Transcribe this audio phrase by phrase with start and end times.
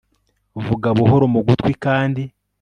[0.65, 2.23] Vuga buhoro mu gutwi kandi